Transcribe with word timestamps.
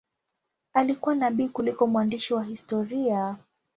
Alikuwa 0.73 1.15
nabii 1.15 1.49
kuliko 1.49 1.87
mwandishi 1.87 2.33
wa 2.33 2.43
historia. 2.43 3.37